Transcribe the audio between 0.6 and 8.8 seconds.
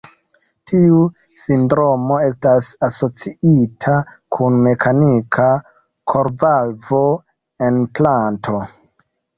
Tiu sindromo estas asociita kun mekanika korvalvo-enplanto.